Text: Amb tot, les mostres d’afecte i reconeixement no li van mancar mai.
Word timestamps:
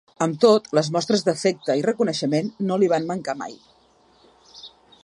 Amb 0.25 0.37
tot, 0.43 0.69
les 0.77 0.87
mostres 0.95 1.25
d’afecte 1.27 1.75
i 1.81 1.85
reconeixement 1.89 2.51
no 2.71 2.79
li 2.85 2.91
van 2.95 3.07
mancar 3.13 3.39
mai. 3.45 3.57